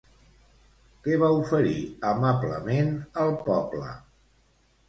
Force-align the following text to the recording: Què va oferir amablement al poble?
Què 1.07 1.19
va 1.25 1.29
oferir 1.41 1.75
amablement 2.13 2.91
al 3.25 3.33
poble? 3.47 3.93